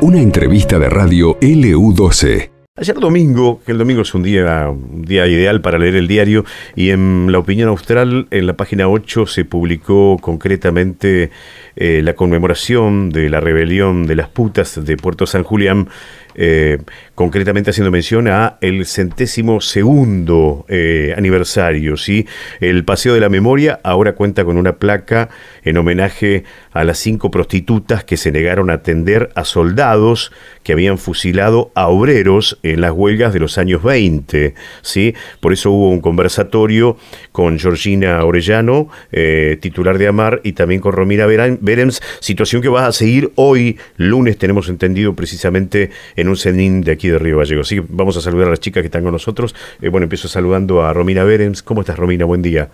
Una 0.00 0.20
entrevista 0.20 0.78
de 0.78 0.88
radio 0.88 1.38
LU12. 1.40 2.50
Ayer 2.74 2.98
domingo, 2.98 3.60
que 3.66 3.72
el 3.72 3.78
domingo 3.78 4.00
es 4.00 4.14
un 4.14 4.22
día, 4.22 4.68
un 4.70 5.02
día 5.02 5.26
ideal 5.26 5.60
para 5.60 5.78
leer 5.78 5.94
el 5.94 6.08
diario, 6.08 6.46
y 6.74 6.88
en 6.88 7.30
La 7.30 7.38
Opinión 7.38 7.68
Austral, 7.68 8.28
en 8.30 8.46
la 8.46 8.54
página 8.54 8.88
8, 8.88 9.26
se 9.26 9.44
publicó 9.44 10.16
concretamente 10.18 11.30
eh, 11.76 12.00
la 12.02 12.14
conmemoración 12.14 13.10
de 13.10 13.28
la 13.28 13.40
rebelión 13.40 14.06
de 14.06 14.16
las 14.16 14.30
putas 14.30 14.82
de 14.84 14.96
Puerto 14.96 15.26
San 15.26 15.42
Julián, 15.42 15.88
eh, 16.34 16.78
concretamente 17.14 17.70
haciendo 17.70 17.90
mención 17.90 18.28
a 18.28 18.58
el 18.60 18.86
centésimo 18.86 19.60
segundo 19.60 20.64
eh, 20.68 21.14
aniversario. 21.16 21.96
¿sí? 21.96 22.26
El 22.60 22.84
Paseo 22.84 23.14
de 23.14 23.20
la 23.20 23.28
Memoria 23.28 23.80
ahora 23.82 24.14
cuenta 24.14 24.44
con 24.44 24.56
una 24.56 24.76
placa 24.76 25.28
en 25.64 25.76
homenaje 25.76 26.44
a 26.72 26.84
las 26.84 26.98
cinco 26.98 27.30
prostitutas 27.30 28.04
que 28.04 28.16
se 28.16 28.32
negaron 28.32 28.70
a 28.70 28.74
atender 28.74 29.30
a 29.34 29.44
soldados 29.44 30.32
que 30.62 30.72
habían 30.72 30.98
fusilado 30.98 31.70
a 31.74 31.88
obreros 31.88 32.58
en 32.62 32.80
las 32.80 32.92
huelgas 32.92 33.32
de 33.32 33.40
los 33.40 33.58
años 33.58 33.82
20. 33.82 34.54
¿sí? 34.82 35.14
Por 35.40 35.52
eso 35.52 35.70
hubo 35.70 35.90
un 35.90 36.00
conversatorio 36.00 36.96
con 37.32 37.58
Georgina 37.58 38.24
Orellano, 38.24 38.88
eh, 39.10 39.58
titular 39.60 39.98
de 39.98 40.08
Amar, 40.08 40.40
y 40.44 40.52
también 40.52 40.80
con 40.80 40.92
Romina 40.92 41.26
Berems, 41.26 42.00
situación 42.20 42.62
que 42.62 42.68
va 42.68 42.86
a 42.86 42.92
seguir 42.92 43.32
hoy, 43.36 43.78
lunes, 43.96 44.38
tenemos 44.38 44.68
entendido 44.68 45.14
precisamente 45.14 45.90
en 46.16 46.21
un 46.28 46.36
cenín 46.36 46.82
de 46.82 46.92
aquí 46.92 47.08
de 47.08 47.18
Río 47.18 47.38
Gallegos. 47.38 47.66
Así 47.66 47.76
que 47.76 47.84
vamos 47.88 48.16
a 48.16 48.20
saludar 48.20 48.48
a 48.48 48.50
las 48.50 48.60
chicas 48.60 48.82
que 48.82 48.86
están 48.86 49.02
con 49.02 49.12
nosotros. 49.12 49.54
Eh, 49.80 49.88
bueno, 49.88 50.04
empiezo 50.04 50.28
saludando 50.28 50.82
a 50.82 50.92
Romina 50.92 51.24
Berems. 51.24 51.62
¿Cómo 51.62 51.80
estás, 51.80 51.98
Romina? 51.98 52.24
Buen 52.24 52.42
día. 52.42 52.68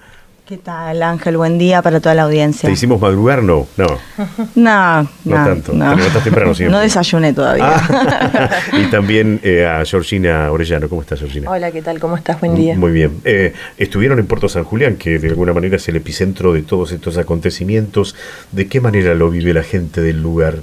¿Qué 0.49 0.57
tal, 0.57 1.03
Ángel? 1.03 1.37
Buen 1.37 1.59
día 1.59 1.83
para 1.83 2.01
toda 2.01 2.15
la 2.15 2.23
audiencia. 2.23 2.67
¿Te 2.67 2.73
hicimos 2.73 2.99
madrugar? 2.99 3.43
No, 3.43 3.67
no. 3.77 3.87
No, 4.55 5.03
no, 5.03 5.09
no 5.27 5.35
tanto. 5.45 5.75
No. 5.75 5.95
Te 5.95 6.21
temprano 6.21 6.55
siempre. 6.55 6.75
No 6.75 6.81
desayuné 6.81 7.35
todavía. 7.35 7.75
Ah. 7.77 8.51
y 8.73 8.85
también 8.87 9.41
eh, 9.43 9.67
a 9.67 9.85
Georgina 9.85 10.51
Orellano. 10.51 10.89
¿Cómo 10.89 11.03
estás, 11.03 11.19
Georgina? 11.19 11.51
Hola, 11.51 11.71
¿qué 11.71 11.83
tal? 11.83 12.01
¿Cómo 12.01 12.17
estás? 12.17 12.41
Buen 12.41 12.55
día. 12.55 12.75
Muy 12.77 12.93
bien. 12.93 13.21
Eh, 13.27 13.53
estuvieron 13.77 14.19
en 14.19 14.27
Puerto 14.27 14.49
San 14.49 14.65
Julián, 14.65 14.97
que 14.97 15.19
de 15.19 15.29
alguna 15.29 15.53
manera 15.53 15.77
es 15.77 15.87
el 15.91 15.97
epicentro 15.97 16.55
de 16.55 16.63
todos 16.63 16.93
estos 16.93 17.19
acontecimientos. 17.19 18.17
¿De 18.51 18.69
qué 18.69 18.81
manera 18.81 19.15
lo 19.15 19.29
vive 19.29 19.53
la 19.53 19.63
gente 19.63 20.01
del 20.01 20.23
lugar? 20.23 20.61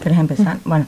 ¿Querés 0.00 0.20
empezar? 0.20 0.58
Bueno. 0.64 0.86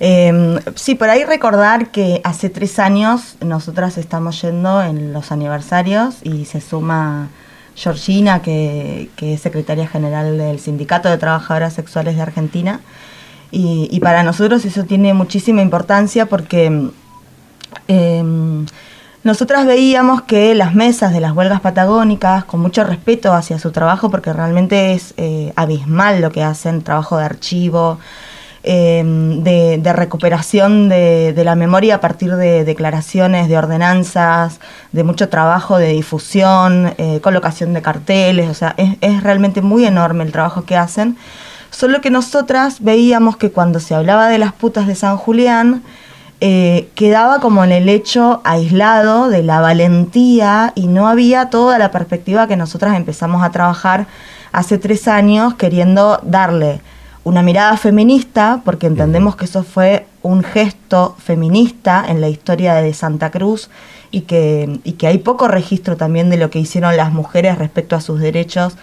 Eh, 0.00 0.58
sí, 0.74 0.94
por 0.94 1.08
ahí 1.08 1.24
recordar 1.24 1.90
que 1.90 2.20
hace 2.24 2.50
tres 2.50 2.78
años 2.78 3.36
nosotras 3.40 3.96
estamos 3.96 4.40
yendo 4.42 4.82
en 4.82 5.12
los 5.12 5.30
aniversarios 5.30 6.16
y 6.24 6.44
se 6.46 6.60
suma 6.60 7.28
Georgina, 7.76 8.42
que, 8.42 9.10
es 9.20 9.40
secretaria 9.40 9.86
general 9.86 10.38
del 10.38 10.58
Sindicato 10.58 11.08
de 11.08 11.18
Trabajadoras 11.18 11.74
Sexuales 11.74 12.16
de 12.16 12.22
Argentina. 12.22 12.80
Y, 13.50 14.00
para 14.00 14.24
nosotros 14.24 14.64
eso 14.64 14.82
tiene 14.82 15.14
muchísima 15.14 15.62
importancia 15.62 16.26
porque 16.26 16.90
em, 17.86 18.66
nosotras 19.22 19.64
veíamos 19.64 20.22
que 20.22 20.56
las 20.56 20.74
mesas 20.74 21.12
de 21.12 21.20
las 21.20 21.32
huelgas 21.32 21.60
patagónicas, 21.60 22.44
con 22.44 22.58
mucho 22.60 22.82
respeto 22.82 23.32
hacia 23.32 23.60
su 23.60 23.70
trabajo, 23.70 24.10
porque 24.10 24.32
realmente 24.32 24.94
es 24.94 25.14
eh, 25.18 25.52
abismal 25.54 26.20
lo 26.20 26.32
que 26.32 26.42
hacen, 26.42 26.82
trabajo 26.82 27.16
de 27.16 27.24
archivo, 27.26 28.00
Em, 28.66 29.42
de, 29.44 29.92
recuperación 29.92 30.88
de, 30.88 31.34
la 31.44 31.54
memoria 31.54 31.96
a 31.96 32.00
partir 32.00 32.34
de 32.34 32.64
declaraciones, 32.64 33.46
de 33.50 33.58
ordenanzas, 33.58 34.58
de 34.90 35.04
mucho 35.04 35.28
trabajo 35.28 35.76
de 35.76 35.88
difusión, 35.88 36.94
eh, 36.96 37.20
colocación 37.22 37.74
de 37.74 37.82
carteles, 37.82 38.48
o 38.48 38.54
sea, 38.54 38.74
es, 38.78 39.22
realmente 39.22 39.60
muy 39.60 39.84
enorme 39.84 40.24
el 40.24 40.32
trabajo 40.32 40.64
que 40.64 40.78
hacen. 40.78 41.18
Solo 41.68 42.00
que 42.00 42.08
nosotras 42.08 42.78
veíamos 42.80 43.36
que 43.36 43.50
cuando 43.50 43.80
se 43.80 43.94
hablaba 43.94 44.28
de 44.28 44.38
las 44.38 44.54
putas 44.54 44.86
de 44.86 44.94
San 44.94 45.18
Julián, 45.18 45.82
eh, 46.40 46.88
quedaba 46.94 47.40
como 47.40 47.64
en 47.64 47.72
el 47.72 47.90
hecho 47.90 48.40
aislado 48.44 49.28
de 49.28 49.42
la 49.42 49.60
valentía 49.60 50.72
y 50.74 50.86
no 50.86 51.06
había 51.06 51.50
toda 51.50 51.78
la 51.78 51.90
perspectiva 51.90 52.48
que 52.48 52.56
nosotras 52.56 52.96
empezamos 52.96 53.42
a 53.42 53.50
trabajar 53.50 54.06
hace 54.52 54.78
tres 54.78 55.06
años 55.06 55.52
queriendo 55.54 56.18
darle 56.22 56.80
una 57.24 57.42
mirada 57.42 57.76
feminista, 57.76 58.60
porque 58.64 58.86
entendemos 58.86 59.34
que 59.34 59.46
eso 59.46 59.64
fue 59.64 60.06
un 60.22 60.44
gesto 60.44 61.16
feminista 61.18 62.04
en 62.06 62.20
la 62.20 62.28
historia 62.28 62.74
de 62.74 62.92
Santa 62.92 63.30
Cruz 63.30 63.70
y 64.10 64.22
que, 64.22 64.78
y 64.84 64.92
que 64.92 65.06
hay 65.06 65.18
poco 65.18 65.48
registro 65.48 65.96
también 65.96 66.30
de 66.30 66.36
lo 66.36 66.50
que 66.50 66.58
hicieron 66.58 66.96
las 66.96 67.12
mujeres 67.12 67.58
respecto 67.58 67.96
a 67.96 68.00
sus 68.00 68.20
derechos, 68.20 68.76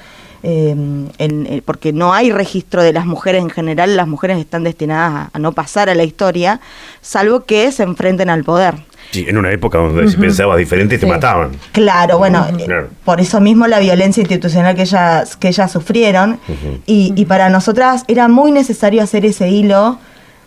eh, 0.43 0.75
eh, 1.19 1.61
porque 1.63 1.93
no 1.93 2.13
hay 2.13 2.31
registro 2.31 2.81
de 2.81 2.93
las 2.93 3.05
mujeres 3.05 3.43
en 3.43 3.51
general, 3.51 3.95
las 3.95 4.07
mujeres 4.07 4.39
están 4.39 4.63
destinadas 4.63 5.29
a 5.31 5.39
no 5.39 5.51
pasar 5.51 5.89
a 5.89 5.95
la 5.95 6.03
historia, 6.03 6.59
salvo 7.01 7.41
que 7.45 7.71
se 7.71 7.83
enfrenten 7.83 8.29
al 8.29 8.43
poder. 8.43 8.75
Sí, 9.11 9.25
en 9.27 9.37
una 9.37 9.51
época 9.51 9.77
donde 9.77 10.07
se 10.09 10.17
pensaba 10.17 10.55
diferente 10.55 10.97
te 10.97 11.05
mataban. 11.05 11.51
Claro, 11.73 12.17
bueno, 12.17 12.47
eh, 12.57 12.87
por 13.03 13.19
eso 13.19 13.41
mismo 13.41 13.67
la 13.67 13.79
violencia 13.79 14.21
institucional 14.21 14.75
que 14.75 14.83
ellas, 14.83 15.35
que 15.35 15.49
ellas 15.49 15.71
sufrieron. 15.71 16.39
y, 16.85 17.13
y, 17.15 17.25
para 17.25 17.49
nosotras 17.49 18.05
era 18.07 18.29
muy 18.29 18.51
necesario 18.51 19.03
hacer 19.03 19.25
ese 19.25 19.49
hilo 19.49 19.99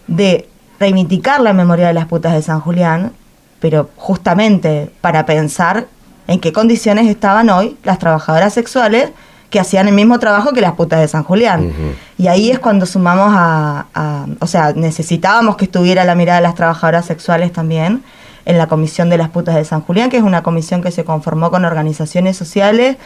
de 0.06 0.48
reivindicar 0.81 1.41
la 1.41 1.53
memoria 1.53 1.88
de 1.88 1.94
las 1.94 2.06
putas 2.06 2.32
de 2.32 2.41
San 2.41 2.60
Julián, 2.60 3.12
pero 3.60 3.91
justamente 3.97 4.91
para 5.03 5.26
pensar 5.26 5.86
en 6.26 6.41
qué 6.41 6.53
condiciones 6.53 7.06
estaban 7.06 7.50
hoy 7.50 7.76
las 7.84 7.98
trabajadoras 7.98 8.54
sexuales 8.54 9.10
que 9.50 9.60
hacían 9.60 9.86
el 9.88 9.94
mismo 9.94 10.19
trabajo 10.19 10.53
que 10.53 10.60
las 10.60 10.72
putas 10.72 11.00
de 11.00 11.06
San 11.06 11.22
Julián. 11.22 11.71
Y 12.19 12.26
ahí 12.26 12.50
es 12.50 12.59
cuando 12.59 12.86
sumamos 12.86 13.28
a, 13.31 13.86
a, 13.94 14.26
o 14.41 14.47
sea, 14.47 14.72
necesitábamos 14.72 15.56
que 15.56 15.66
estuviera 15.66 16.04
la 16.04 16.15
mirada 16.15 16.41
de 16.41 16.42
las 16.42 16.54
trabajadoras 16.54 17.04
sexuales 17.04 17.53
también 17.53 18.03
en 18.47 18.59
la 18.59 18.66
Comisión 18.66 19.09
de 19.09 19.19
las 19.19 19.31
Putas 19.31 19.55
de 19.55 19.65
San 19.65 19.81
Julián, 19.81 20.10
que 20.10 20.16
es 20.16 20.22
una 20.22 20.43
comisión 20.43 20.82
que 20.82 20.91
se 20.91 21.05
conformó 21.05 21.50
con 21.50 21.65
organizaciones 21.65 22.37
sociales 22.37 22.97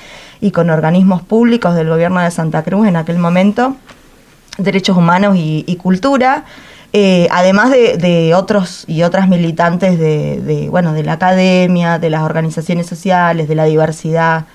y 0.41 0.51
con 0.51 0.71
organismos 0.71 1.23
públicos 1.23 1.75
del 1.75 1.89
gobierno 1.89 2.21
de 2.21 2.31
Santa 2.31 2.63
Cruz 2.63 2.87
en 2.87 2.97
aquel 2.97 3.19
momento, 3.19 3.77
derechos 4.59 4.97
humanos 4.97 5.37
y, 5.39 5.77
cultura. 5.77 6.45
Eh, 6.93 7.29
además 7.31 7.71
de, 7.71 8.33
otros 8.35 8.85
y 8.87 9.03
otras 9.03 9.29
militantes 9.29 9.99
de, 9.99 10.69
bueno, 10.71 10.93
de 10.93 11.05
la 11.05 11.13
academia, 11.13 11.99
de 11.99 12.11
las 12.11 12.23
organizaciones 12.23 12.87
sociales, 12.87 13.47
de 13.49 13.55
la 13.55 13.65
diversidad. 13.65 14.47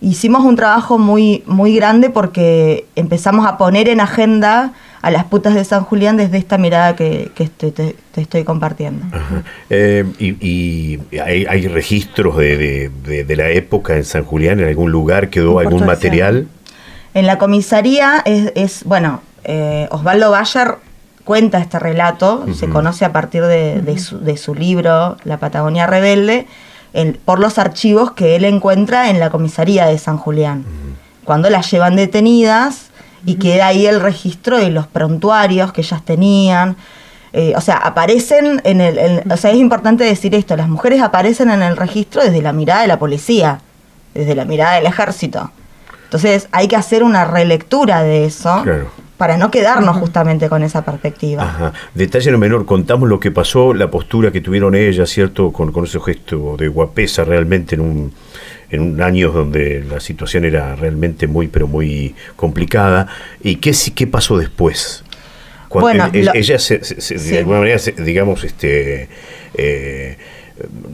Hicimos 0.00 0.44
un 0.44 0.56
trabajo 0.56 0.98
muy, 0.98 1.42
muy 1.46 1.74
grande 1.76 2.10
porque 2.10 2.86
empezamos 2.96 3.46
a 3.46 3.56
poner 3.56 3.88
en 3.88 4.00
agenda 4.00 4.72
a 5.06 5.10
las 5.12 5.22
putas 5.22 5.54
de 5.54 5.64
San 5.64 5.84
Julián 5.84 6.16
desde 6.16 6.36
esta 6.36 6.58
mirada 6.58 6.96
que, 6.96 7.30
te, 7.36 7.94
estoy 8.16 8.42
compartiendo. 8.42 9.06
Eh, 9.70 10.04
y, 10.18 10.98
hay, 11.20 11.68
registros 11.68 12.36
de, 12.36 12.90
la 13.36 13.50
época 13.50 13.94
en 13.94 14.04
San 14.04 14.24
Julián? 14.24 14.58
¿En 14.58 14.66
algún 14.66 14.90
lugar 14.90 15.30
quedó 15.30 15.60
algún 15.60 15.86
material? 15.86 16.48
En 17.14 17.24
la 17.26 17.38
comisaría 17.38 18.20
es, 18.24 18.82
bueno, 18.82 19.20
eh, 19.44 19.86
Osvaldo 19.92 20.32
Bayer 20.32 20.74
cuenta 21.22 21.58
este 21.58 21.78
relato, 21.78 22.44
se 22.52 22.68
conoce 22.68 23.04
a 23.04 23.12
partir 23.12 23.44
de, 23.44 24.36
su, 24.36 24.54
libro 24.56 25.18
La 25.22 25.38
Patagonia 25.38 25.86
Rebelde, 25.86 26.48
por 27.24 27.38
los 27.38 27.60
archivos 27.60 28.10
que 28.10 28.34
él 28.34 28.44
encuentra 28.44 29.08
en 29.08 29.20
la 29.20 29.30
comisaría 29.30 29.86
de 29.86 29.98
San 29.98 30.16
Julián. 30.16 30.64
Cuando 31.24 31.48
las 31.48 31.70
llevan 31.70 31.94
detenidas, 31.94 32.85
y 33.26 33.34
queda 33.34 33.66
ahí 33.66 33.86
el 33.86 34.00
registro 34.00 34.56
de 34.58 34.70
los 34.70 34.86
prontuarios 34.86 35.72
que 35.72 35.82
ellas 35.82 36.02
tenían. 36.04 36.76
Eh, 37.32 37.52
o 37.54 37.60
sea, 37.60 37.76
aparecen 37.76 38.62
en 38.64 38.80
el, 38.80 39.22
O 39.30 39.36
sea, 39.36 39.50
es 39.50 39.58
importante 39.58 40.04
decir 40.04 40.34
esto: 40.34 40.56
las 40.56 40.68
mujeres 40.68 41.02
aparecen 41.02 41.50
en 41.50 41.60
el 41.62 41.76
registro 41.76 42.22
desde 42.22 42.40
la 42.40 42.52
mirada 42.52 42.80
de 42.82 42.86
la 42.86 42.98
policía, 42.98 43.60
desde 44.14 44.34
la 44.34 44.46
mirada 44.46 44.76
del 44.76 44.86
ejército. 44.86 45.50
Entonces, 46.04 46.48
hay 46.52 46.68
que 46.68 46.76
hacer 46.76 47.02
una 47.02 47.24
relectura 47.24 48.02
de 48.02 48.24
eso. 48.24 48.64
Para 49.16 49.38
no 49.38 49.50
quedarnos 49.50 49.96
justamente 49.96 50.50
con 50.50 50.62
esa 50.62 50.84
perspectiva. 50.84 51.42
Ajá. 51.42 51.72
Detalle 51.94 52.30
no 52.30 52.36
menor, 52.36 52.66
contamos 52.66 53.08
lo 53.08 53.18
que 53.18 53.30
pasó, 53.30 53.72
la 53.72 53.90
postura 53.90 54.30
que 54.30 54.42
tuvieron 54.42 54.74
ellas, 54.74 55.08
¿cierto? 55.08 55.52
Con, 55.52 55.72
con 55.72 55.84
ese 55.84 55.98
gesto 56.00 56.54
de 56.58 56.68
guapesa 56.68 57.24
realmente 57.24 57.76
en 57.76 57.80
un, 57.80 58.12
en 58.70 58.80
un 58.82 59.02
año 59.02 59.30
donde 59.30 59.84
la 59.88 60.00
situación 60.00 60.44
era 60.44 60.76
realmente 60.76 61.26
muy, 61.26 61.48
pero 61.48 61.66
muy 61.66 62.14
complicada. 62.36 63.08
¿Y 63.42 63.56
qué, 63.56 63.74
qué 63.94 64.06
pasó 64.06 64.38
después? 64.38 65.04
Cuando 65.68 66.08
bueno, 66.08 66.30
ellas, 66.34 66.68
de 66.68 67.38
alguna 67.38 67.58
manera, 67.58 67.78
digamos, 67.98 68.44
este, 68.44 69.08
eh, 69.54 70.16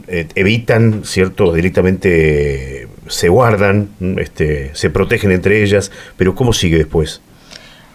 eh, 0.07 0.27
evitan, 0.35 1.03
¿cierto? 1.05 1.53
Directamente 1.53 2.87
se 3.07 3.29
guardan, 3.29 3.89
este, 4.17 4.71
se 4.73 4.89
protegen 4.89 5.31
entre 5.31 5.63
ellas, 5.63 5.91
pero 6.17 6.35
¿cómo 6.35 6.53
sigue 6.53 6.77
después? 6.77 7.21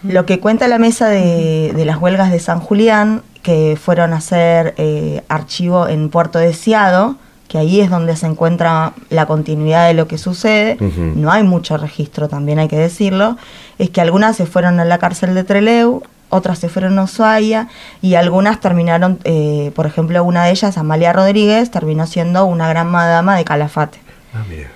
Lo 0.03 0.25
que 0.25 0.39
cuenta 0.39 0.67
la 0.67 0.79
mesa 0.79 1.09
de, 1.09 1.73
las 1.85 1.97
huelgas 1.97 2.31
de 2.31 2.39
San 2.39 2.59
Julián, 2.59 3.21
que 3.43 3.77
fueron 3.79 4.13
a 4.13 4.17
hacer 4.17 4.73
eh, 4.77 5.21
archivo 5.27 5.87
en 5.87 6.09
Puerto 6.09 6.39
Deseado, 6.39 7.17
que 7.49 7.57
ahí 7.57 7.81
es 7.81 7.89
donde 7.89 8.15
se 8.15 8.27
encuentra 8.27 8.93
la 9.09 9.25
continuidad 9.25 9.87
de 9.87 9.95
lo 9.95 10.07
que 10.07 10.17
sucede, 10.17 10.77
no 10.79 11.31
hay 11.31 11.43
mucho 11.43 11.75
registro 11.77 12.29
también 12.29 12.59
hay 12.59 12.69
que 12.69 12.77
decirlo, 12.77 13.37
es 13.79 13.89
que 13.89 13.99
algunas 13.99 14.37
se 14.37 14.45
fueron 14.45 14.79
a 14.79 14.85
la 14.85 14.99
cárcel 14.99 15.33
de 15.33 15.43
Treleu, 15.43 16.03
otras 16.29 16.59
se 16.59 16.69
fueron 16.69 16.97
a 16.99 17.03
Ushuaia 17.03 17.67
y 18.01 18.13
algunas 18.13 18.61
terminaron, 18.61 19.19
eh, 19.23 19.71
por 19.75 19.87
ejemplo, 19.87 20.23
una 20.23 20.45
de 20.45 20.51
ellas, 20.51 20.77
Amalia 20.77 21.11
Rodríguez, 21.11 21.71
terminó 21.71 22.05
siendo 22.05 22.45
una 22.45 22.69
gran 22.69 22.87
madama 22.89 23.35
de 23.35 23.43
Calafate. 23.43 23.99
Ah, 24.33 24.45
mira. 24.47 24.69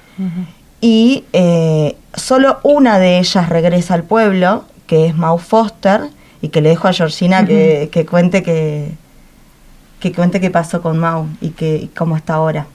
Y 0.82 1.26
eh, 1.32 1.96
solo 2.16 2.60
una 2.64 2.98
de 2.98 3.20
ellas 3.20 3.50
regresa 3.50 3.94
al 3.94 4.04
pueblo, 4.04 4.66
que 4.88 5.06
es 5.06 5.16
Mau 5.16 5.38
Foster, 5.38 6.10
y 6.42 6.50
que 6.50 6.62
le 6.62 6.70
dejo 6.70 6.88
a 6.88 6.94
Georgina 6.94 7.46
que, 7.46 8.08
cuente 8.10 8.44
que, 8.44 8.92
que 10.04 10.12
cuente 10.12 10.42
qué 10.42 10.52
pasó 10.52 10.82
con 10.82 11.00
Mau 11.00 11.28
y, 11.40 11.52
que, 11.52 11.88
cómo 11.96 12.18
está 12.18 12.34
ahora. 12.34 12.68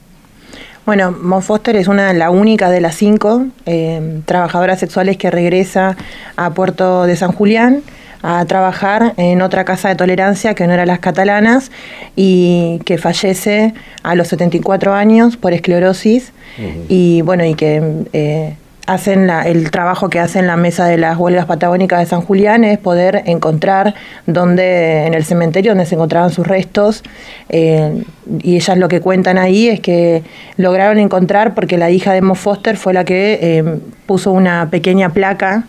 Bueno, 0.86 1.10
Mau 1.10 1.42
Foster 1.42 1.76
es 1.76 1.86
una, 1.86 2.14
la 2.14 2.30
única 2.30 2.70
de 2.70 2.80
las 2.80 2.94
cinco 2.94 3.48
eh, 3.66 4.22
trabajadoras 4.24 4.80
sexuales 4.80 5.18
que 5.18 5.30
regresa 5.30 5.94
a 6.36 6.54
Puerto 6.54 7.04
de 7.04 7.16
San 7.16 7.32
Julián 7.32 7.82
a 8.22 8.42
trabajar 8.46 9.12
en 9.18 9.42
otra 9.42 9.66
casa 9.66 9.90
de 9.90 9.96
tolerancia 9.96 10.54
que 10.54 10.66
no 10.66 10.72
era 10.72 10.86
las 10.86 11.00
catalanas 11.00 11.70
y 12.16 12.80
que 12.86 12.96
fallece 12.96 13.74
a 14.02 14.14
los 14.14 14.28
74 14.28 14.94
años 14.94 15.36
por 15.36 15.52
esclerosis 15.52 16.32
y 16.88 17.20
bueno 17.20 17.44
y 17.44 17.54
que 17.54 18.06
eh, 18.14 18.56
hacen 18.88 19.28
el 19.28 19.70
trabajo 19.70 20.08
que 20.08 20.18
hacen 20.18 20.46
la 20.46 20.56
mesa 20.56 20.86
de 20.86 20.96
las 20.96 21.18
huelgas 21.18 21.44
patagónicas 21.44 22.00
de 22.00 22.06
San 22.06 22.22
Julián 22.22 22.64
es 22.64 22.78
poder 22.78 23.22
encontrar 23.26 23.94
donde 24.26 25.04
en 25.04 25.12
el 25.12 25.26
cementerio 25.26 25.72
donde 25.72 25.84
se 25.84 25.94
encontraban 25.94 26.30
sus 26.30 26.46
restos 26.46 27.02
eh, 27.50 28.02
y 28.42 28.56
ellas 28.56 28.78
lo 28.78 28.88
que 28.88 29.02
cuentan 29.02 29.36
ahí 29.36 29.68
es 29.68 29.80
que 29.80 30.22
lograron 30.56 30.98
encontrar 30.98 31.54
porque 31.54 31.76
la 31.76 31.90
hija 31.90 32.14
de 32.14 32.22
Mo 32.22 32.34
Foster 32.34 32.78
fue 32.78 32.94
la 32.94 33.04
que 33.04 33.38
eh, 33.42 33.78
puso 34.06 34.32
una 34.32 34.70
pequeña 34.70 35.10
placa 35.10 35.64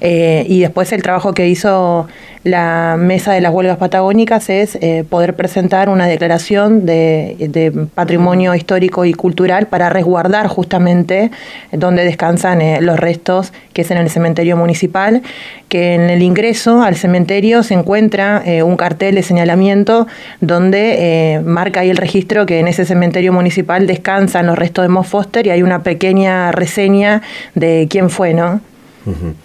eh, 0.00 0.44
y 0.48 0.58
después 0.58 0.92
el 0.92 1.02
trabajo 1.04 1.32
que 1.32 1.46
hizo 1.46 2.08
la 2.44 2.96
mesa 2.98 3.32
de 3.32 3.40
las 3.40 3.52
huelgas 3.52 3.78
patagónicas 3.78 4.50
es 4.50 4.76
eh, 4.76 5.04
poder 5.08 5.34
presentar 5.34 5.88
una 5.88 6.06
declaración 6.06 6.84
de, 6.84 7.88
patrimonio 7.94 8.54
histórico 8.54 9.06
y 9.06 9.14
cultural 9.14 9.66
para 9.66 9.88
resguardar 9.88 10.46
justamente 10.46 11.30
donde 11.72 12.04
descansan 12.04 12.60
eh, 12.60 12.80
los 12.82 13.00
restos, 13.00 13.52
que 13.72 13.82
es 13.82 13.90
en 13.90 13.96
el 13.96 14.10
cementerio 14.10 14.56
municipal, 14.56 15.22
que 15.68 15.94
en 15.94 16.02
el 16.02 16.22
ingreso 16.22 16.82
al 16.82 16.96
cementerio 16.96 17.62
se 17.62 17.74
encuentra 17.74 18.42
un 18.64 18.76
cartel 18.76 19.16
de 19.16 19.22
señalamiento 19.22 20.06
donde 20.40 21.42
marca 21.44 21.80
ahí 21.80 21.90
el 21.90 21.96
registro 21.96 22.46
que 22.46 22.60
en 22.60 22.68
ese 22.68 22.84
cementerio 22.84 23.32
municipal 23.32 23.86
descansan 23.86 24.46
los 24.46 24.56
restos 24.56 24.84
de 24.84 24.88
Moss 24.88 25.08
Foster 25.08 25.46
y 25.46 25.50
hay 25.50 25.62
una 25.62 25.82
pequeña 25.82 26.52
reseña 26.52 27.22
de 27.54 27.88
quién 27.90 28.10
fue, 28.10 28.34
¿no? 28.34 28.60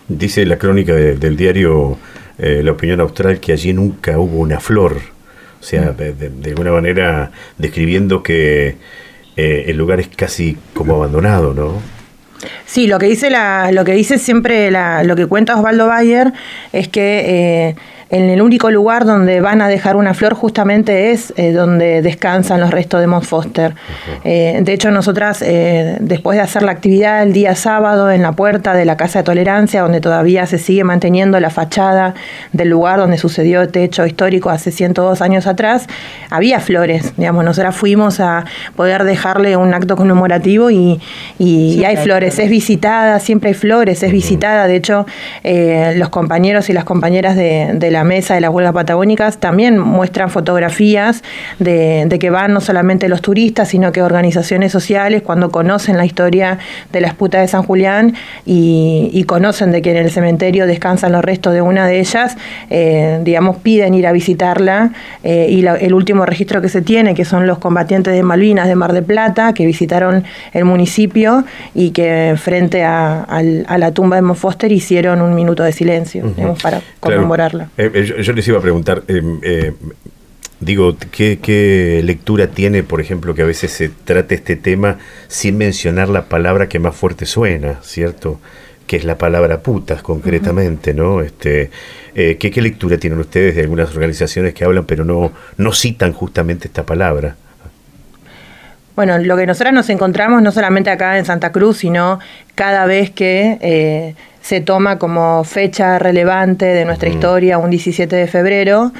Dice 0.08 0.46
la 0.46 0.58
crónica 0.58 0.94
del 0.94 1.36
diario 1.36 1.98
eh, 2.40 2.62
La 2.64 2.72
Opinión 2.72 3.00
Austral 3.02 3.40
que 3.40 3.52
allí 3.52 3.74
nunca 3.74 4.18
hubo 4.18 4.40
una 4.40 4.60
flor. 4.60 4.98
O 5.60 5.64
sea, 5.64 5.92
mm. 5.92 6.42
de, 6.42 6.50
alguna 6.50 6.72
manera 6.72 7.32
describiendo 7.58 8.24
que 8.24 8.78
eh, 9.36 9.66
el 9.68 9.78
lugar 9.78 10.00
es 10.00 10.08
casi 10.08 10.58
como 10.74 10.96
abandonado, 10.96 11.54
¿no? 11.54 11.82
Sí, 12.66 12.88
lo 12.88 13.00
que 13.00 13.08
dice 13.08 13.30
la, 13.30 13.72
lo 13.72 13.84
que 13.84 13.92
dice 13.92 14.18
siempre 14.18 14.72
la, 14.72 15.04
lo 15.04 15.16
que 15.16 15.26
cuenta 15.26 15.58
Osvaldo 15.58 15.88
Bayer 15.88 16.32
es 16.72 16.88
que 16.88 17.24
eh, 17.26 17.76
en 18.12 18.30
el 18.30 18.42
único 18.42 18.72
lugar 18.72 19.06
donde 19.06 19.40
van 19.40 19.62
a 19.62 19.68
dejar 19.68 19.96
una 19.96 20.16
flor 20.16 20.34
justamente 20.34 21.12
es 21.12 21.32
eh, 21.38 21.52
donde 21.52 22.02
descansan 22.02 22.60
los 22.60 22.72
restos 22.72 23.02
de 23.02 23.08
Mont 23.08 23.24
Foster. 23.24 23.76
Eh, 24.24 24.60
de 24.64 24.74
hecho, 24.74 24.90
nosotras, 24.90 25.44
eh, 25.44 25.98
después 26.00 26.36
de 26.36 26.42
hacer 26.42 26.64
la 26.64 26.72
actividad 26.72 27.22
el 27.22 27.34
día 27.34 27.56
sábado 27.56 28.10
en 28.10 28.24
la 28.24 28.32
puerta 28.32 28.74
de 28.74 28.86
la 28.86 28.98
Casa 28.98 29.20
de 29.20 29.24
Tolerancia, 29.24 29.84
donde 29.84 30.02
todavía 30.02 30.48
se 30.48 30.58
sigue 30.58 30.84
manteniendo 30.84 31.40
la 31.40 31.52
fachada 31.52 32.16
del 32.52 32.70
lugar 32.70 32.98
donde 32.98 33.20
sucedió 33.20 33.62
este 33.62 33.84
hecho 33.84 34.06
histórico 34.08 34.50
hace 34.50 34.72
102 34.72 35.22
años 35.22 35.46
atrás, 35.46 35.86
había 36.32 36.60
flores, 36.60 37.14
digamos, 37.16 37.46
nosotras 37.46 37.76
fuimos 37.76 38.20
a 38.20 38.46
poder 38.76 39.04
dejarle 39.04 39.56
un 39.56 39.74
acto 39.74 39.96
conmemorativo 39.96 40.72
y, 40.72 41.00
hay 41.40 41.98
flores, 41.98 42.40
es 42.40 42.50
visitada, 42.50 43.20
siempre 43.20 43.50
hay 43.50 43.54
flores, 43.54 44.02
es 44.04 44.12
visitada, 44.12 44.68
de 44.68 44.76
hecho, 44.76 45.06
los 45.44 46.10
compañeros 46.10 46.70
y 46.70 46.74
las 46.74 46.84
compañeras 46.84 47.36
de, 47.36 47.72
de 47.74 47.92
la 47.92 47.99
la 48.00 48.06
mesa 48.06 48.34
de 48.34 48.40
las 48.40 48.50
huelgas 48.52 48.74
patagónicas 48.74 49.40
también 49.40 49.78
muestran 49.78 50.30
fotografías 50.30 51.22
de, 51.60 52.08
que 52.18 52.30
van 52.30 52.54
no 52.54 52.62
solamente 52.62 53.10
los 53.10 53.22
turistas, 53.22 53.68
sino 53.68 53.92
que 53.92 54.02
organizaciones 54.02 54.72
sociales 54.72 55.22
cuando 55.22 55.52
conocen 55.52 55.98
la 55.98 56.06
historia 56.06 56.60
de 56.94 57.02
la 57.02 57.08
esputa 57.08 57.42
de 57.42 57.50
San 57.50 57.64
Julián 57.64 58.14
y, 58.46 59.26
conocen 59.28 59.72
de 59.72 59.82
que 59.82 59.92
en 59.92 59.98
el 59.98 60.12
cementerio 60.12 60.66
descansan 60.66 61.12
los 61.12 61.24
restos 61.24 61.54
de 61.54 61.62
una 61.62 61.86
de 61.86 62.00
ellas, 62.00 62.36
eh, 62.70 63.20
digamos, 63.24 63.58
piden 63.58 63.94
ir 63.94 64.08
a 64.08 64.12
visitarla 64.12 64.92
eh, 65.24 65.48
y 65.50 65.64
el 65.66 65.94
último 65.94 66.26
registro 66.26 66.62
que 66.62 66.70
se 66.70 66.82
tiene, 66.82 67.14
que 67.14 67.26
son 67.26 67.46
los 67.46 67.60
combatientes 67.60 68.14
de 68.14 68.24
Malvinas 68.24 68.68
de 68.68 68.76
Mar 68.76 68.94
de 68.94 69.02
Plata, 69.02 69.54
que 69.54 69.66
visitaron 69.66 70.24
el 70.54 70.66
municipio 70.66 71.44
y 71.76 71.92
que 71.92 72.36
frente 72.38 72.84
a, 72.84 73.28
la 73.78 73.92
tumba 73.92 74.16
de 74.16 74.22
Mo 74.22 74.36
Foster 74.36 74.72
hicieron 74.72 75.22
un 75.22 75.36
minuto 75.36 75.64
de 75.64 75.74
silencio 75.74 76.24
para 76.64 76.82
conmemorarla. 77.02 77.68
Eh, 77.78 77.89
eh, 77.94 78.24
yo, 78.24 78.34
les 78.34 78.48
iba 78.48 78.58
a 78.58 78.62
preguntar, 78.62 79.04
eh, 79.08 79.22
eh, 79.42 79.74
digo, 80.60 80.96
¿qué, 81.12 82.02
lectura 82.04 82.48
tiene, 82.48 82.84
por 82.84 83.02
ejemplo, 83.02 83.34
que 83.36 83.42
a 83.42 83.46
veces 83.46 83.72
se 83.72 83.90
trate 83.90 84.36
este 84.36 84.56
tema 84.56 84.98
sin 85.28 85.58
mencionar 85.58 86.10
la 86.10 86.26
palabra 86.26 86.70
que 86.70 86.80
más 86.80 86.96
fuerte 86.96 87.26
suena, 87.26 87.80
¿cierto? 87.82 88.40
Que 88.88 88.98
es 88.98 89.04
la 89.04 89.18
palabra 89.18 89.62
putas, 89.62 90.02
concretamente, 90.02 90.94
¿no? 90.94 91.22
Este, 91.22 91.70
¿qué, 92.14 92.62
lectura 92.62 92.98
tienen 92.98 93.20
ustedes 93.20 93.56
de 93.56 93.62
algunas 93.62 93.94
organizaciones 93.94 94.54
que 94.54 94.66
hablan, 94.66 94.86
pero 94.86 95.06
no, 95.06 95.32
no 95.58 95.74
citan 95.74 96.14
justamente 96.14 96.68
esta 96.68 96.86
palabra? 96.86 97.36
Bueno, 98.96 99.18
lo 99.18 99.38
que 99.38 99.46
nosotras 99.46 99.74
nos 99.74 99.90
encontramos 99.90 100.42
no 100.42 100.52
solamente 100.52 100.90
acá 100.90 101.18
en 101.18 101.26
Santa 101.26 101.52
Cruz, 101.52 101.78
sino 101.78 102.20
cada 102.56 102.86
vez 102.86 103.12
que 103.12 104.16
se 104.42 104.62
toma 104.62 104.98
como 105.00 105.44
fecha 105.44 106.00
relevante 106.00 106.66
de 106.66 106.86
nuestra 106.86 107.10
historia 107.10 107.58
un 107.58 107.70
17 107.70 108.16
de 108.16 108.28
febrero, 108.28 108.92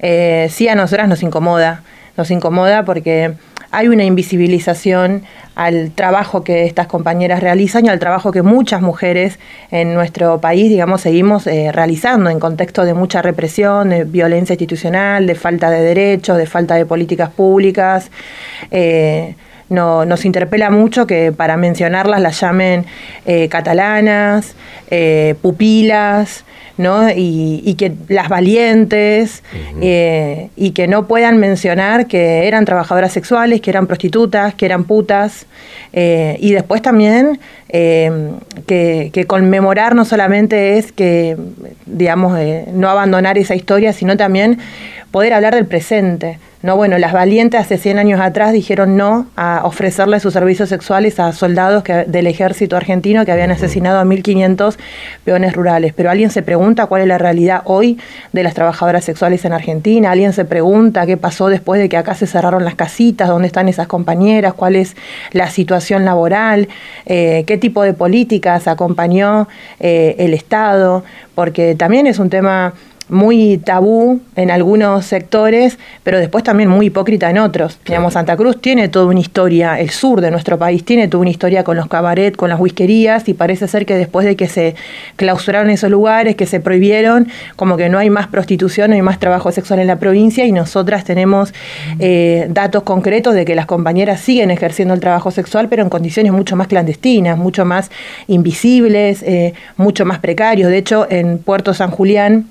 eh, 0.00 0.48
sí 0.50 0.68
a 0.68 0.74
nosotras 0.74 1.08
nos 1.08 1.22
incomoda. 1.22 1.82
Nos 2.16 2.30
incomoda 2.30 2.84
porque 2.84 3.34
hay 3.70 3.88
una 3.88 4.04
invisibilización 4.04 5.22
al 5.54 5.90
trabajo 5.90 6.42
que 6.42 6.64
estas 6.64 6.86
compañeras 6.86 7.40
realizan 7.40 7.84
y 7.84 7.88
al 7.88 7.98
trabajo 7.98 8.32
que 8.32 8.42
muchas 8.42 8.80
mujeres 8.80 9.38
en 9.70 9.94
nuestro 9.94 10.40
país, 10.40 10.68
digamos, 10.68 11.02
seguimos 11.02 11.46
eh, 11.46 11.70
realizando 11.72 12.30
en 12.30 12.40
contexto 12.40 12.84
de 12.84 12.94
mucha 12.94 13.22
represión, 13.22 13.90
de 13.90 14.04
violencia 14.04 14.54
institucional, 14.54 15.26
de 15.26 15.34
falta 15.34 15.70
de 15.70 15.82
derechos, 15.82 16.38
de 16.38 16.46
falta 16.46 16.76
de 16.76 16.86
políticas 16.86 17.30
públicas. 17.30 18.10
Eh, 18.70 19.34
no, 19.68 20.04
nos 20.04 20.24
interpela 20.24 20.70
mucho 20.70 21.06
que 21.06 21.32
para 21.32 21.56
mencionarlas 21.56 22.20
las 22.20 22.40
llamen 22.40 22.86
eh, 23.26 23.48
catalanas, 23.48 24.54
eh, 24.90 25.34
pupilas, 25.42 26.44
¿no? 26.78 27.10
Y, 27.10 27.74
que 27.76 27.92
las 28.08 28.28
valientes, 28.28 29.42
eh, 29.82 30.48
y 30.56 30.70
que 30.70 30.86
no 30.86 31.08
puedan 31.08 31.38
mencionar 31.38 32.06
que 32.06 32.46
eran 32.46 32.64
trabajadoras 32.64 33.12
sexuales, 33.12 33.60
que 33.60 33.70
eran 33.70 33.88
prostitutas, 33.88 34.54
que 34.54 34.64
eran 34.64 34.84
putas, 34.84 35.46
y 35.92 36.52
después 36.52 36.80
también 36.80 37.40
que, 37.68 39.10
que, 39.12 39.24
conmemorar 39.26 39.96
no 39.96 40.04
solamente 40.04 40.78
es 40.78 40.92
que, 40.92 41.36
digamos, 41.86 42.38
no 42.72 42.88
abandonar 42.88 43.38
esa 43.38 43.56
historia, 43.56 43.92
sino 43.92 44.16
también 44.16 44.58
poder 45.10 45.32
hablar 45.32 45.56
del 45.56 45.66
presente. 45.66 46.38
No, 46.60 46.74
bueno, 46.74 46.98
las 46.98 47.12
valientes 47.12 47.60
hace 47.60 47.78
100 47.78 48.00
años 48.00 48.20
atrás 48.20 48.52
dijeron 48.52 48.96
no 48.96 49.28
a 49.36 49.60
ofrecerle 49.62 50.18
sus 50.18 50.32
servicios 50.32 50.68
sexuales 50.68 51.20
a 51.20 51.30
soldados 51.32 51.84
que, 51.84 52.04
del 52.04 52.26
ejército 52.26 52.76
argentino 52.76 53.24
que 53.24 53.30
habían 53.30 53.52
asesinado 53.52 54.00
a 54.00 54.04
1.500 54.04 54.76
peones 55.22 55.52
rurales. 55.52 55.92
Pero 55.94 56.10
alguien 56.10 56.30
se 56.30 56.42
pregunta 56.42 56.86
cuál 56.86 57.02
es 57.02 57.06
la 57.06 57.16
realidad 57.16 57.62
hoy 57.64 57.98
de 58.32 58.42
las 58.42 58.54
trabajadoras 58.54 59.04
sexuales 59.04 59.44
en 59.44 59.52
Argentina. 59.52 60.10
Alguien 60.10 60.32
se 60.32 60.44
pregunta 60.44 61.06
qué 61.06 61.16
pasó 61.16 61.46
después 61.46 61.80
de 61.80 61.88
que 61.88 61.96
acá 61.96 62.16
se 62.16 62.26
cerraron 62.26 62.64
las 62.64 62.74
casitas, 62.74 63.28
dónde 63.28 63.46
están 63.46 63.68
esas 63.68 63.86
compañeras, 63.86 64.52
cuál 64.52 64.74
es 64.74 64.96
la 65.30 65.50
situación 65.50 66.04
laboral, 66.04 66.66
eh, 67.06 67.44
qué 67.46 67.56
tipo 67.56 67.84
de 67.84 67.92
políticas 67.92 68.66
acompañó 68.66 69.46
eh, 69.78 70.16
el 70.18 70.34
Estado, 70.34 71.04
porque 71.36 71.76
también 71.76 72.08
es 72.08 72.18
un 72.18 72.30
tema 72.30 72.74
muy 73.08 73.58
tabú 73.58 74.20
en 74.36 74.50
algunos 74.50 75.06
sectores, 75.06 75.78
pero 76.02 76.18
después 76.18 76.44
también 76.44 76.68
muy 76.68 76.86
hipócrita 76.86 77.30
en 77.30 77.38
otros. 77.38 77.78
Digamos, 77.84 78.14
Santa 78.14 78.36
Cruz 78.36 78.60
tiene 78.60 78.88
toda 78.88 79.06
una 79.06 79.20
historia, 79.20 79.78
el 79.80 79.90
sur 79.90 80.20
de 80.20 80.30
nuestro 80.30 80.58
país 80.58 80.84
tiene 80.84 81.08
toda 81.08 81.22
una 81.22 81.30
historia 81.30 81.64
con 81.64 81.76
los 81.76 81.88
cabaret, 81.88 82.36
con 82.36 82.48
las 82.48 82.60
whiskerías, 82.60 83.28
y 83.28 83.34
parece 83.34 83.68
ser 83.68 83.86
que 83.86 83.96
después 83.96 84.26
de 84.26 84.36
que 84.36 84.48
se 84.48 84.74
clausuraron 85.16 85.70
esos 85.70 85.90
lugares, 85.90 86.36
que 86.36 86.46
se 86.46 86.60
prohibieron, 86.60 87.28
como 87.56 87.76
que 87.76 87.88
no 87.88 87.98
hay 87.98 88.10
más 88.10 88.28
prostitución, 88.28 88.90
no 88.90 88.96
hay 88.96 89.02
más 89.02 89.18
trabajo 89.18 89.52
sexual 89.52 89.80
en 89.80 89.86
la 89.86 89.96
provincia, 89.96 90.44
y 90.44 90.52
nosotras 90.52 91.04
tenemos 91.04 91.52
eh, 91.98 92.46
datos 92.50 92.82
concretos 92.82 93.34
de 93.34 93.44
que 93.44 93.54
las 93.54 93.66
compañeras 93.66 94.20
siguen 94.20 94.50
ejerciendo 94.50 94.94
el 94.94 95.00
trabajo 95.00 95.30
sexual, 95.30 95.68
pero 95.68 95.82
en 95.82 95.88
condiciones 95.88 96.32
mucho 96.32 96.56
más 96.56 96.68
clandestinas, 96.68 97.38
mucho 97.38 97.64
más 97.64 97.90
invisibles, 98.26 99.22
eh, 99.22 99.54
mucho 99.76 100.04
más 100.04 100.18
precarios. 100.18 100.70
De 100.70 100.78
hecho, 100.78 101.06
en 101.10 101.38
Puerto 101.38 101.74
San 101.74 101.90
Julián, 101.90 102.46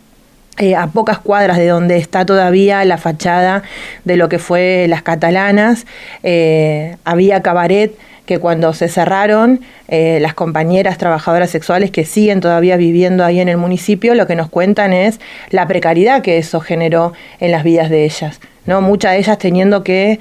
eh, 0.57 0.75
a 0.75 0.87
pocas 0.87 1.19
cuadras 1.19 1.57
de 1.57 1.67
donde 1.67 1.97
está 1.97 2.25
todavía 2.25 2.83
la 2.85 2.97
fachada 2.97 3.61
de 4.05 4.17
lo 4.17 4.27
que 4.27 4.39
fue 4.39 4.87
las 4.89 5.03
catalanas, 5.03 5.85
eh, 6.23 6.97
había 7.03 7.43
cabaret 7.43 7.95
que 8.25 8.39
cuando 8.39 8.73
se 8.73 8.89
cerraron, 8.89 9.61
eh, 9.87 10.19
las 10.19 10.33
compañeras 10.33 10.97
trabajadoras 10.97 11.49
sexuales 11.49 11.91
que 11.91 12.05
siguen 12.05 12.41
todavía 12.41 12.75
viviendo 12.75 13.23
ahí 13.23 13.39
en 13.39 13.49
el 13.49 13.57
municipio, 13.57 14.15
lo 14.15 14.27
que 14.27 14.35
nos 14.35 14.49
cuentan 14.49 14.93
es 14.93 15.19
la 15.49 15.67
precariedad 15.67 16.21
que 16.21 16.37
eso 16.37 16.59
generó 16.59 17.13
en 17.39 17.51
las 17.51 17.63
vidas 17.63 17.89
de 17.89 18.03
ellas. 18.03 18.39
¿no? 18.65 18.81
Muchas 18.81 19.13
de 19.13 19.19
ellas 19.19 19.37
teniendo 19.37 19.83
que 19.83 20.19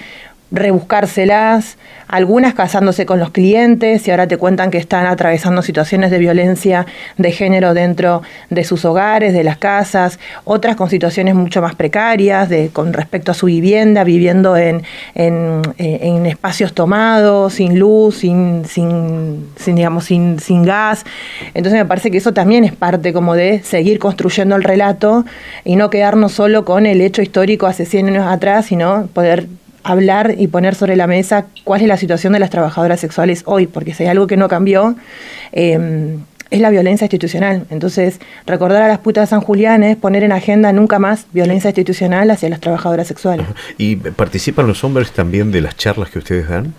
rebuscárselas, 0.53 1.77
algunas 2.07 2.55
casándose 2.55 3.05
con 3.05 3.19
los 3.19 3.31
clientes 3.31 4.07
y 4.07 4.11
ahora 4.13 4.29
te 4.29 4.37
cuentan 4.37 4.71
que 4.71 4.79
están 4.79 5.07
atravesando 5.07 5.61
situaciones 5.61 6.13
de 6.13 6.19
violencia 6.19 6.87
de 7.17 7.33
género 7.33 7.75
dentro 7.75 8.23
de 8.49 8.63
sus 8.63 8.85
hogares, 8.85 9.33
de 9.33 9.43
las 9.43 9.57
casas, 9.57 10.21
otras 10.45 10.77
con 10.77 10.89
situaciones 10.89 11.35
mucho 11.35 11.61
más 11.61 11.75
precarias 11.75 12.49
de, 12.49 12.69
con 12.73 12.93
respecto 12.93 13.33
a 13.33 13.35
su 13.35 13.47
vivienda, 13.47 14.05
viviendo 14.05 14.57
en, 14.57 14.83
en, 15.15 15.63
eh, 15.79 16.23
espacios 16.27 16.73
tomados, 16.75 17.55
sin 17.55 17.79
luz, 17.79 18.19
sin, 18.19 18.65
sin, 18.67 19.49
digamos, 19.67 20.05
sin, 20.05 20.39
sin 20.39 20.63
gas. 20.63 21.05
Entonces 21.55 21.81
me 21.81 21.87
parece 21.87 22.13
que 22.13 22.19
eso 22.19 22.33
también 22.33 22.65
es 22.65 22.73
parte 22.73 23.13
como 23.13 23.35
de 23.35 23.63
seguir 23.65 23.99
construyendo 23.99 24.55
el 24.55 24.63
relato 24.63 25.25
y 25.65 25.75
no 25.75 25.91
quedarnos 25.91 26.33
solo 26.33 26.65
con 26.65 26.87
el 26.87 27.01
hecho 27.01 27.21
histórico 27.21 27.67
hace 27.67 27.85
100 27.85 28.09
años 28.09 28.27
atrás, 28.27 28.67
sino 28.67 29.09
poder 29.13 29.49
hablar 29.87 30.35
y 30.37 30.49
poner 30.49 30.75
sobre 30.75 30.97
la 30.97 31.07
mesa 31.07 31.47
cuál 31.65 31.81
es 31.83 31.89
la 31.89 31.97
situación 31.97 32.33
de 32.33 32.41
las 32.41 32.51
trabajadoras 32.51 33.01
sexuales 33.01 33.43
hoy, 33.47 33.67
porque 33.67 33.95
si 33.95 34.03
hay 34.03 34.09
algo 34.11 34.27
que 34.27 34.37
no 34.37 34.49
cambió, 34.49 34.97
em, 35.53 36.19
es 36.51 36.61
la 36.61 36.71
violencia 36.71 37.05
institucional. 37.05 37.67
Entonces, 37.71 38.21
recordar 38.47 38.83
a 38.83 38.89
las 38.89 38.99
putas 38.99 39.23
de 39.23 39.27
San 39.29 39.41
Julián 39.41 39.83
es 39.83 39.97
poner 39.97 40.23
en 40.23 40.33
agenda 40.33 40.73
nunca 40.73 40.99
más 40.99 41.27
violencia 41.33 41.71
institucional 41.71 42.31
hacia 42.31 42.49
las 42.49 42.61
trabajadoras 42.61 43.07
sexuales. 43.07 43.47
¿Y 43.79 43.97
participan 43.97 44.67
los 44.67 44.83
hombres 44.85 45.13
también 45.13 45.51
de 45.53 45.61
las 45.61 45.77
charlas 45.77 46.11
que 46.11 46.19
ustedes 46.19 46.49
dan? 46.49 46.75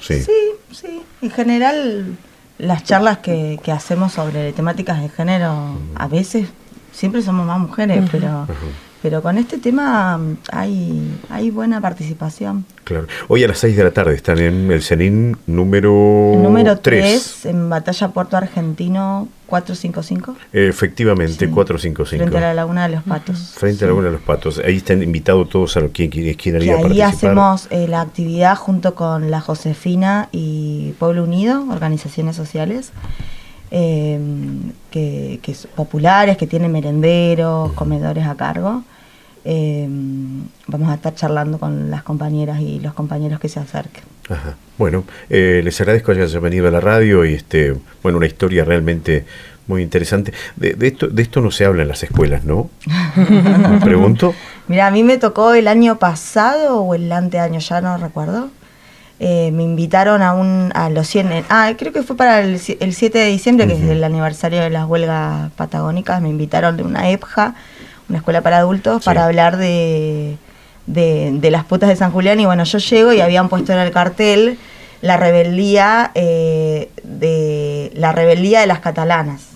Sí, 0.00 0.22
sí. 0.22 0.32
sí, 0.72 1.02
En 1.22 1.30
general, 1.30 2.16
las 2.58 2.84
charlas 2.84 3.18
que, 3.18 3.58
hacemos 3.72 4.12
sobre 4.12 4.52
temáticas 4.52 5.02
de 5.02 5.08
género, 5.08 5.78
a 5.94 6.08
veces, 6.08 6.48
siempre 6.96 7.20
somos 7.22 7.46
más 7.46 7.60
mujeres, 7.60 8.08
pero 8.10 8.46
pero 9.02 9.22
con 9.22 9.38
este 9.38 9.58
tema 9.58 10.18
mm, 10.18 10.38
hay, 10.50 11.20
hay 11.30 11.50
buena 11.50 11.80
participación. 11.80 12.64
Claro. 12.82 13.06
Hoy 13.28 13.44
a 13.44 13.48
las 13.48 13.58
6 13.58 13.76
de 13.76 13.84
la 13.84 13.92
tarde 13.92 14.14
están 14.14 14.38
en 14.38 14.68
el 14.70 14.82
CENIN 14.82 15.36
número, 15.46 15.92
número 16.36 16.78
3. 16.78 17.46
en 17.46 17.68
Batalla 17.68 18.08
Puerto 18.08 18.36
Argentino 18.36 19.28
455. 19.46 20.36
Efectivamente, 20.52 21.48
455. 21.48 22.18
Frente 22.18 22.36
a 22.36 22.40
la 22.48 22.54
Laguna 22.54 22.88
de 22.88 22.96
los 22.96 23.04
Patos. 23.04 23.54
Frente 23.56 23.84
a 23.84 23.86
la 23.86 23.92
Laguna 23.92 24.06
de 24.06 24.12
los 24.14 24.22
Patos. 24.22 24.60
Ahí 24.64 24.78
están 24.78 25.02
invitados 25.02 25.48
todos 25.50 25.76
a 25.76 25.86
quien, 25.88 26.10
quien, 26.10 26.34
quien 26.34 26.56
haría 26.56 26.76
Ahí 26.76 27.00
hacemos 27.00 27.68
eh, 27.70 27.86
la 27.86 28.00
actividad 28.00 28.56
junto 28.56 28.96
con 28.96 29.30
la 29.30 29.40
Josefina 29.40 30.28
y 30.32 30.94
Pueblo 30.98 31.22
Unido, 31.22 31.64
organizaciones 31.70 32.34
sociales. 32.34 32.92
Eh, 33.70 34.18
que, 34.90 35.40
que 35.42 35.56
populares, 35.74 36.36
que 36.36 36.46
tienen 36.46 36.72
merenderos, 36.72 37.72
comedores 37.72 38.26
a 38.26 38.34
cargo. 38.36 38.84
Eh, 39.48 39.88
vamos 40.66 40.88
a 40.90 40.94
estar 40.94 41.14
charlando 41.14 41.58
con 41.58 41.88
las 41.88 42.02
compañeras 42.02 42.60
y 42.60 42.80
los 42.80 42.94
compañeros 42.94 43.38
que 43.38 43.48
se 43.48 43.60
acerquen. 43.60 44.02
Bueno, 44.76 45.04
eh, 45.30 45.60
les 45.62 45.80
agradezco 45.80 46.12
que 46.12 46.20
hayan 46.20 46.42
venido 46.42 46.66
a 46.66 46.72
la 46.72 46.80
radio 46.80 47.24
y 47.24 47.34
este, 47.34 47.76
bueno, 48.02 48.18
una 48.18 48.26
historia 48.26 48.64
realmente 48.64 49.24
muy 49.68 49.82
interesante. 49.82 50.32
De, 50.56 50.74
esto, 50.80 51.06
de 51.06 51.22
esto 51.22 51.40
no 51.40 51.52
se 51.52 51.64
habla 51.64 51.82
en 51.82 51.88
las 51.88 52.02
escuelas, 52.02 52.44
¿no? 52.44 52.70
¿Me 53.16 53.80
pregunto? 53.80 54.34
Mira, 54.66 54.88
a 54.88 54.90
mí 54.90 55.04
me 55.04 55.16
tocó 55.16 55.54
el 55.54 55.68
año 55.68 55.96
pasado 56.00 56.80
o 56.80 56.94
el 56.96 57.10
anteaño, 57.12 57.60
ya 57.60 57.80
no 57.80 57.98
recuerdo. 57.98 58.50
Eh, 59.18 59.50
me 59.52 59.62
invitaron 59.62 60.20
a 60.20 60.34
un 60.34 60.70
a 60.74 60.90
los 60.90 61.06
100, 61.08 61.46
ah, 61.48 61.72
creo 61.78 61.90
que 61.90 62.02
fue 62.02 62.16
para 62.16 62.40
el, 62.40 62.58
7 62.58 63.18
de 63.18 63.26
diciembre, 63.26 63.66
que 63.66 63.72
es 63.72 63.82
el 63.82 64.04
aniversario 64.04 64.60
de 64.60 64.68
las 64.68 64.86
huelgas 64.86 65.50
patagónicas, 65.52 66.20
me 66.20 66.28
invitaron 66.28 66.76
de 66.76 66.82
una 66.82 67.08
EPJA 67.08 67.54
una 68.08 68.18
escuela 68.18 68.40
para 68.40 68.58
adultos, 68.58 69.04
para 69.04 69.24
hablar 69.24 69.56
de, 69.56 70.36
de, 70.86 71.50
las 71.50 71.64
putas 71.64 71.88
de 71.88 71.96
San 71.96 72.12
Julián. 72.12 72.38
Y 72.40 72.46
bueno, 72.46 72.64
yo 72.64 72.78
llego 72.78 73.12
y 73.12 73.20
habían 73.20 73.48
puesto 73.48 73.72
en 73.72 73.78
el 73.78 73.90
cartel 73.90 74.58
la 75.02 75.16
rebeldía 75.16 76.10
eh, 76.14 76.90
de 77.02 77.92
la 77.94 78.12
rebeldía 78.12 78.60
de 78.60 78.66
las 78.66 78.80
catalanas. 78.80 79.48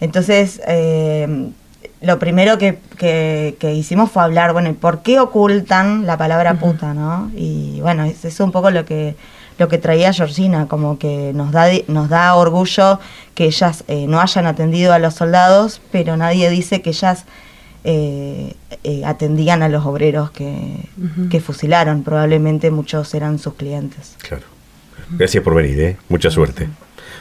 Entonces, 0.00 0.60
eh, 0.66 1.50
lo 2.00 2.18
primero 2.18 2.58
que, 2.58 2.78
que, 2.96 3.74
hicimos 3.74 4.10
fue 4.10 4.22
hablar, 4.22 4.52
bueno, 4.52 4.72
¿por 4.74 5.02
qué 5.02 5.20
ocultan 5.20 6.06
la 6.06 6.16
palabra 6.16 6.54
puta, 6.54 6.94
no? 6.94 7.30
Y 7.34 7.80
bueno, 7.80 8.04
eso 8.04 8.28
es 8.28 8.38
un 8.40 8.52
poco 8.52 8.70
lo 8.70 8.84
que 8.84 9.16
lo 9.58 9.66
que 9.68 9.78
traía 9.78 10.12
Georgina, 10.12 10.68
como 10.68 10.98
que 10.98 11.32
nos 11.34 11.50
da, 11.50 11.66
nos 11.88 12.08
da 12.08 12.34
orgullo 12.36 13.00
que 13.34 13.46
ellas 13.46 13.82
eh, 13.88 14.06
no 14.06 14.20
hayan 14.20 14.46
atendido 14.46 14.92
a 14.92 15.00
los 15.00 15.14
soldados, 15.14 15.80
pero 15.90 16.16
nadie 16.16 16.48
dice 16.48 16.80
que 16.80 16.90
ellas 16.90 17.24
eh, 17.84 18.54
eh, 18.84 19.02
atendían 19.04 19.62
a 19.62 19.68
los 19.68 19.84
obreros 19.84 20.30
que, 20.30 21.40
fusilaron. 21.40 22.02
Probablemente 22.02 22.70
muchos 22.70 23.12
eran 23.14 23.38
sus 23.38 23.54
clientes. 23.54 24.14
Claro. 24.18 24.44
Gracias 25.10 25.42
por 25.42 25.54
venir, 25.54 25.80
¿eh? 25.80 25.96
mucha 26.08 26.30
suerte. 26.30 26.68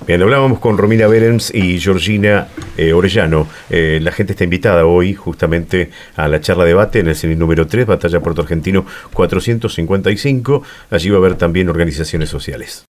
Bien, 0.05 0.21
hablábamos 0.21 0.59
con 0.59 0.77
Romina 0.77 1.07
Berens 1.07 1.53
y 1.53 1.79
Georgina 1.79 2.47
Orellano. 2.93 3.47
la 3.69 4.11
gente 4.11 4.33
está 4.33 4.43
invitada 4.43 4.85
hoy 4.85 5.13
justamente 5.13 5.89
a 6.15 6.27
la 6.27 6.39
charla 6.39 6.65
debate 6.65 6.99
en 6.99 7.07
el 7.07 7.15
cine 7.15 7.35
número 7.35 7.67
3, 7.67 7.85
Batalla 7.85 8.19
Puerto 8.19 8.41
Argentino 8.41 8.85
455. 9.13 10.63
Allí 10.91 11.09
va 11.09 11.15
a 11.15 11.19
haber 11.19 11.35
también 11.35 11.69
organizaciones 11.69 12.29
sociales. 12.29 12.85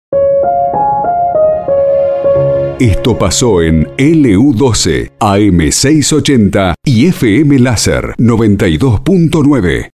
Esto 2.80 3.18
pasó 3.18 3.60
en 3.60 3.86
LU12, 3.96 5.10
AM680 5.18 6.74
y 6.84 7.06
FM 7.06 7.58
Láser 7.58 8.14
92.9. 8.18 9.86